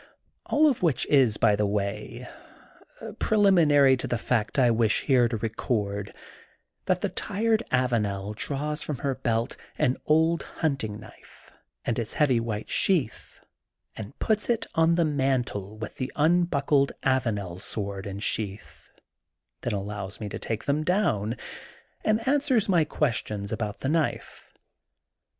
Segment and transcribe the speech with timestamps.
[0.47, 2.27] All of which is, by the way,
[3.19, 6.11] preliminary to the fact I wish here to record,
[6.87, 11.51] that the tired Avanel draws from her belt an old hunting knife
[11.85, 13.41] and its heavy white sheath
[13.95, 18.89] and puts it on the mantle with the unbuckled Avanel sword and sheath,
[19.61, 21.35] then al lows me to take them down,
[22.03, 24.49] and answers my questions about the knife.